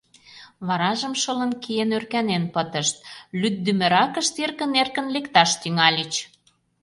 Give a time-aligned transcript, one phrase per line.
[0.67, 2.97] Варажым шылын киен ӧрканен пытышт,
[3.39, 6.13] лӱддымыракышт эркын-эркын лекташ тӱҥальыч.